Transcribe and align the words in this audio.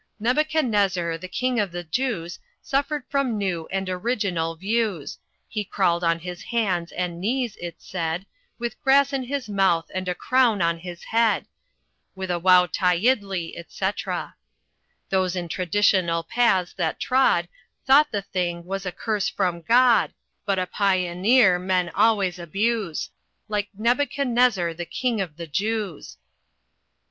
"Nebuchadnezzar, 0.19 1.15
the 1.19 1.27
King 1.27 1.59
of 1.59 1.71
the 1.71 1.83
Jews, 1.83 2.39
Suffered 2.59 3.03
from 3.07 3.37
new 3.37 3.67
and 3.69 3.87
original 3.87 4.55
views, 4.55 5.19
He 5.47 5.63
crawled 5.63 6.03
on 6.03 6.17
his 6.17 6.41
hands 6.41 6.91
and 6.91 7.21
knees 7.21 7.55
it's 7.61 7.87
said, 7.87 8.25
With 8.57 8.81
grass 8.81 9.13
in 9.13 9.21
his 9.21 9.47
mouth 9.47 9.91
and 9.93 10.07
a 10.07 10.15
crown 10.15 10.59
on 10.59 10.79
his 10.79 11.03
head. 11.03 11.45
With 12.15 12.31
a 12.31 12.39
wowtyiddly, 12.41 13.55
etc. 13.55 14.33
'Those 15.09 15.35
in 15.35 15.47
traditional 15.47 16.23
paths 16.23 16.73
that 16.73 16.99
trod. 16.99 17.47
Thought 17.85 18.11
the 18.11 18.23
thing 18.23 18.65
was 18.65 18.87
a 18.87 18.91
curse 18.91 19.29
from 19.29 19.61
God; 19.61 20.15
But 20.47 20.57
a 20.57 20.65
Pioneer 20.65 21.59
men 21.59 21.89
always 21.89 22.39
abuse, 22.39 23.11
Like 23.47 23.69
Nebuchadnezzar 23.77 24.73
the 24.73 24.85
King 24.85 25.21
of 25.21 25.37
the 25.37 25.45
Jews." 25.45 26.17